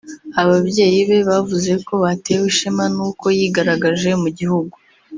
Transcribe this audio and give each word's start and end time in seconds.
ababyeyi 0.41 0.99
be 1.09 1.19
bavuze 1.29 1.71
ko 1.87 1.93
batewe 2.03 2.45
ishema 2.51 2.83
n’uko 2.95 3.25
yigaragaje 3.37 4.09
mu 4.21 4.29
gihugu 4.39 4.75